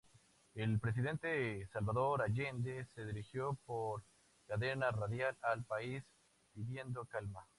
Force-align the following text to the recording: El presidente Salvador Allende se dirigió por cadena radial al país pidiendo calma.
El 0.55 0.79
presidente 0.79 1.67
Salvador 1.67 2.23
Allende 2.23 2.85
se 2.95 3.05
dirigió 3.05 3.55
por 3.67 4.01
cadena 4.47 4.89
radial 4.89 5.37
al 5.43 5.63
país 5.63 6.03
pidiendo 6.55 7.05
calma. 7.05 7.45